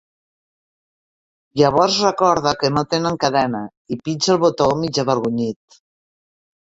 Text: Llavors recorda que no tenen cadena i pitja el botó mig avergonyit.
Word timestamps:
Llavors 1.61 1.99
recorda 2.05 2.55
que 2.63 2.71
no 2.77 2.85
tenen 2.95 3.21
cadena 3.25 3.61
i 3.97 4.01
pitja 4.09 4.33
el 4.37 4.41
botó 4.47 4.71
mig 4.85 5.01
avergonyit. 5.05 5.83